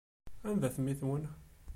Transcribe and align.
Anda-t 0.49 0.77
mmi-twen? 0.79 1.23